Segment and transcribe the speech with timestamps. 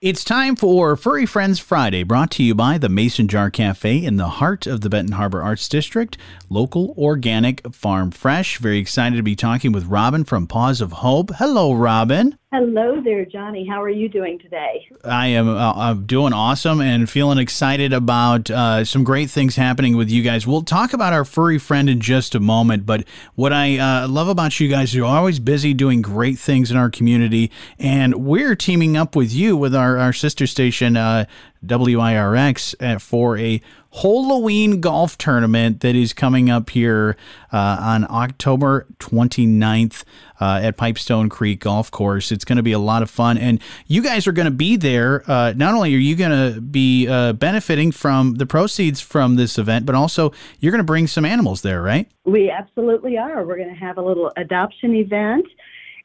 [0.00, 4.16] It's time for Furry Friends Friday, brought to you by the Mason Jar Cafe in
[4.16, 6.16] the heart of the Benton Harbor Arts District.
[6.48, 8.56] Local, organic, farm fresh.
[8.56, 11.32] Very excited to be talking with Robin from Paws of Hope.
[11.34, 12.38] Hello, Robin.
[12.52, 13.64] Hello there, Johnny.
[13.64, 14.84] How are you doing today?
[15.04, 19.96] I am uh, I'm doing awesome and feeling excited about uh, some great things happening
[19.96, 20.48] with you guys.
[20.48, 23.06] We'll talk about our furry friend in just a moment, but
[23.36, 26.90] what I uh, love about you guys, you're always busy doing great things in our
[26.90, 31.26] community, and we're teaming up with you with our, our sister station, uh,
[31.64, 33.60] WIRX, uh, for a
[33.92, 37.16] Halloween golf tournament that is coming up here
[37.52, 40.04] uh, on October 29th
[40.40, 42.30] uh, at Pipestone Creek Golf Course.
[42.30, 43.36] It's going to be a lot of fun.
[43.36, 45.28] And you guys are going to be there.
[45.28, 49.58] Uh, not only are you going to be uh, benefiting from the proceeds from this
[49.58, 52.08] event, but also you're going to bring some animals there, right?
[52.24, 53.44] We absolutely are.
[53.44, 55.46] We're going to have a little adoption event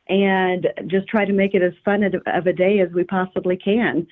[0.09, 4.07] and just try to make it as fun of a day as we possibly can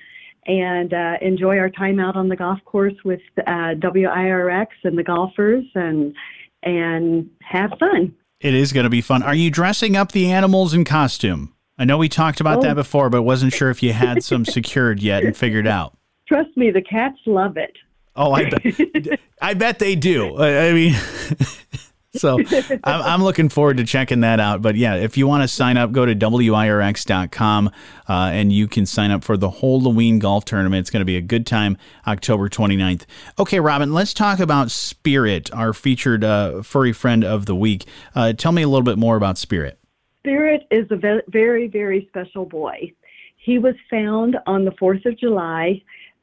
[0.46, 5.02] and uh, enjoy our time out on the golf course with uh, WIRX and the
[5.02, 6.14] golfers and
[6.62, 8.14] and have fun.
[8.40, 9.22] It is going to be fun.
[9.22, 11.54] Are you dressing up the animals in costume?
[11.78, 12.62] I know we talked about oh.
[12.62, 15.96] that before, but wasn't sure if you had some secured yet and figured out.
[16.26, 17.72] Trust me, the cats love it.
[18.16, 19.20] Oh, I bet.
[19.42, 20.38] I bet they do.
[20.38, 20.94] I mean,
[22.16, 22.38] so
[22.84, 24.60] I'm, I'm, looking forward to checking that out.
[24.60, 27.70] But yeah, if you want to sign up, go to WIRX.com
[28.08, 30.80] uh, and you can sign up for the whole Halloween golf tournament.
[30.80, 31.76] It's going to be a good time,
[32.06, 33.02] October 29th.
[33.38, 37.84] Okay, Robin, let's talk about Spirit, our featured uh, furry friend of the week.
[38.14, 39.78] Uh, tell me a little bit more about Spirit.
[40.20, 42.90] Spirit is a very, very special boy.
[43.36, 45.82] He was found on the 4th of July,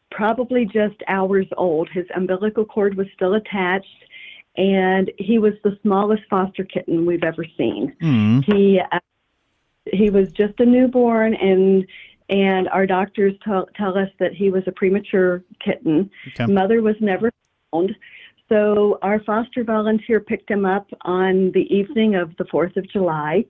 [0.09, 1.87] probably just hours old.
[1.89, 4.05] His umbilical cord was still attached
[4.57, 7.95] and he was the smallest foster kitten we've ever seen.
[8.01, 8.43] Mm.
[8.43, 8.99] He uh,
[9.91, 11.85] he was just a newborn, and
[12.29, 16.09] and our doctors tell tell us that he was a premature kitten.
[16.29, 16.51] Okay.
[16.51, 17.31] Mother was never
[17.71, 17.95] found.
[18.49, 23.45] So our foster volunteer picked him up on the evening of the 4th of July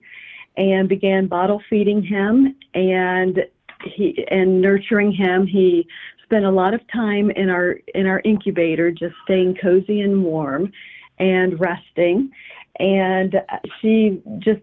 [0.56, 3.40] and began bottle feeding him and
[3.84, 5.46] he and nurturing him.
[5.46, 5.88] He
[6.22, 10.72] spent a lot of time in our in our incubator, just staying cozy and warm
[11.18, 12.30] and resting.
[12.78, 13.36] And
[13.80, 14.62] she just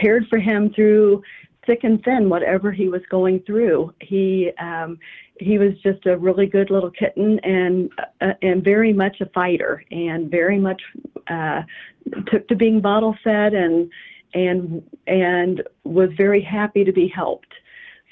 [0.00, 1.22] cared for him through
[1.66, 3.92] thick and thin, whatever he was going through.
[4.00, 4.98] He um,
[5.38, 9.84] he was just a really good little kitten and uh, and very much a fighter
[9.90, 10.80] and very much
[11.28, 11.62] uh,
[12.28, 13.90] took to being bottle fed and
[14.32, 17.52] and and was very happy to be helped.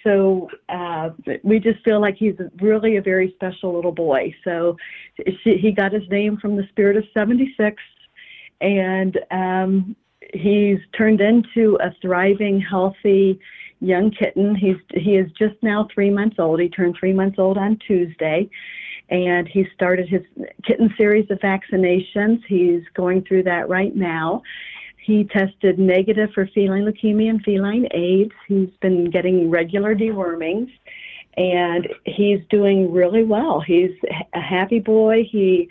[0.04, 1.10] So uh,
[1.42, 4.34] we just feel like he's really a very special little boy.
[4.44, 4.76] So
[5.42, 7.82] she, he got his name from the spirit of 76,
[8.60, 9.97] and um,
[10.34, 13.41] he's turned into a thriving, healthy
[13.81, 14.54] young kitten.
[14.54, 16.60] He's he is just now three months old.
[16.60, 18.48] He turned three months old on Tuesday,
[19.10, 20.22] and he started his
[20.65, 22.41] kitten series of vaccinations.
[22.47, 24.42] He's going through that right now.
[25.04, 28.32] He tested negative for feline leukemia and feline AIDS.
[28.48, 30.70] He's been getting regular dewormings
[31.37, 33.60] and he's doing really well.
[33.60, 33.91] He's
[34.32, 35.28] a happy boy.
[35.31, 35.69] He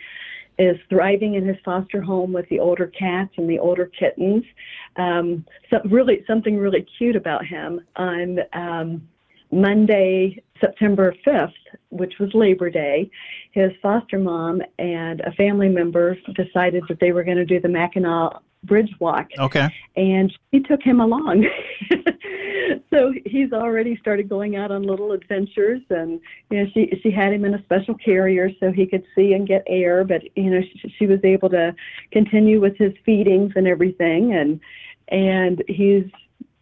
[0.56, 4.44] is thriving in his foster home with the older cats and the older kittens.
[4.94, 9.08] Um, so really, something really cute about him on um,
[9.50, 11.52] Monday, September 5th,
[11.90, 13.10] which was Labor Day,
[13.50, 17.68] his foster mom and a family member decided that they were going to do the
[17.68, 19.28] Mackinac bridge walk.
[19.38, 19.68] Okay.
[19.96, 21.46] And she took him along.
[22.90, 26.20] so he's already started going out on little adventures and
[26.50, 29.46] you know she she had him in a special carrier so he could see and
[29.46, 31.74] get air but you know she, she was able to
[32.10, 34.60] continue with his feedings and everything and
[35.08, 36.04] and he's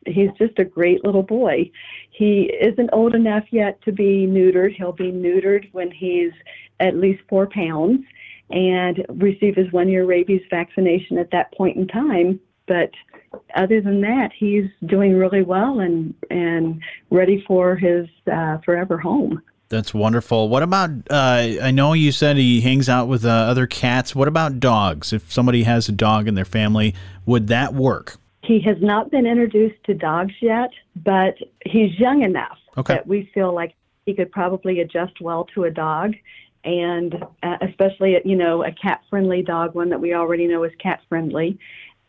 [0.07, 1.71] he's just a great little boy.
[2.11, 4.75] He isn't old enough yet to be neutered.
[4.75, 6.33] He'll be neutered when he's
[6.81, 8.05] at least four pounds
[8.51, 12.41] and receive his one year rabies vaccination at that point in time.
[12.67, 12.91] But
[13.57, 19.43] other than that, he's doing really well and and ready for his uh, forever home.
[19.69, 20.51] That's wonderful.
[20.51, 20.91] What about?
[21.09, 24.15] Uh, I know you said he hangs out with uh, other cats.
[24.15, 25.15] What about dogs?
[25.15, 26.95] If somebody has a dog in their family,
[27.25, 28.19] would that work?
[28.45, 32.95] He has not been introduced to dogs yet, but he's young enough okay.
[32.95, 33.75] that we feel like
[34.05, 36.15] he could probably adjust well to a dog
[36.65, 40.73] and uh, especially you know a cat friendly dog one that we already know is
[40.79, 41.59] cat friendly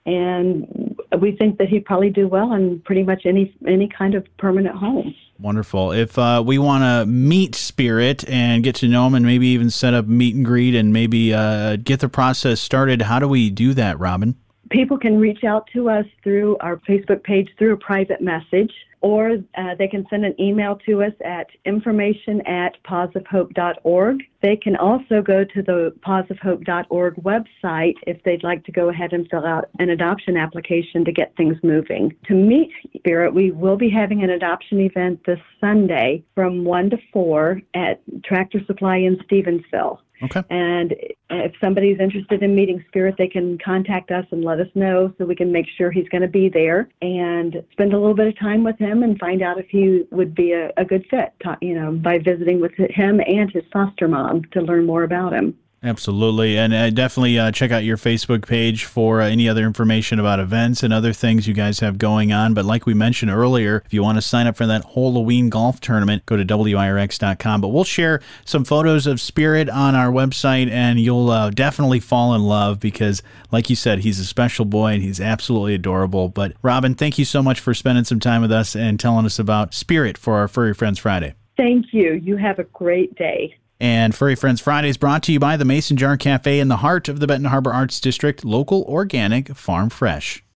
[0.05, 4.25] and we think that he'd probably do well in pretty much any any kind of
[4.37, 5.13] permanent home.
[5.39, 5.91] Wonderful.
[5.91, 9.69] If uh, we want to meet spirit and get to know him and maybe even
[9.69, 13.49] set up meet and greet and maybe uh, get the process started how do we
[13.49, 14.35] do that robin?
[14.69, 18.71] People can reach out to us through our facebook page through a private message
[19.03, 24.23] or uh, they can send an email to us at information at pawsofhope.org.
[24.41, 29.27] They can also go to the pawsofhope.org website if they'd like to go ahead and
[29.29, 32.15] fill out an adoption application to get things moving.
[32.27, 36.97] To meet Spirit, we will be having an adoption event this Sunday from 1 to
[37.11, 39.99] 4 at Tractor Supply in Stevensville.
[40.23, 40.43] Okay.
[40.49, 40.95] And
[41.33, 45.13] Uh, if somebody's interested in meeting Spirit, they can contact us and let us know
[45.17, 48.27] so we can make sure he's going to be there and spend a little bit
[48.27, 51.33] of time with him and find out if he would be a, a good fit,
[51.61, 55.57] you know, by visiting with him and his foster mom to learn more about him.
[55.83, 56.57] Absolutely.
[56.57, 60.39] And uh, definitely uh, check out your Facebook page for uh, any other information about
[60.39, 62.53] events and other things you guys have going on.
[62.53, 65.81] But like we mentioned earlier, if you want to sign up for that Halloween golf
[65.81, 67.59] tournament, go to WIRX.com.
[67.59, 72.33] But we'll share some photos of Spirit on our website, and you'll uh, definitely fall
[72.33, 73.21] in love because,
[73.51, 76.29] like you said, he's a special boy and he's absolutely adorable.
[76.29, 79.37] But Robin, thank you so much for spending some time with us and telling us
[79.37, 81.33] about Spirit for our Furry Friends Friday.
[81.57, 82.13] Thank you.
[82.13, 83.57] You have a great day.
[83.83, 86.77] And Furry Friends Friday is brought to you by the Mason Jar Cafe in the
[86.77, 90.41] heart of the Benton Harbor Arts District, local, organic, farm fresh.